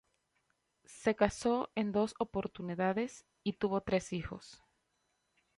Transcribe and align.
Se 0.85 1.15
casó 1.15 1.69
en 1.75 1.91
dos 1.91 2.15
oportunidades 2.17 3.23
y 3.43 3.53
tuvo 3.53 3.81
tres 3.81 4.13
hijos. 4.13 4.63